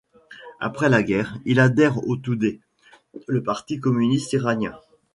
Après 0.59 0.89
la 0.89 1.03
guerre, 1.03 1.37
il 1.45 1.59
adhère 1.59 1.99
au 2.07 2.15
Toudeh, 2.17 2.59
le 3.27 3.43
parti 3.43 3.79
communiste 3.79 4.33
iranien. 4.33 4.75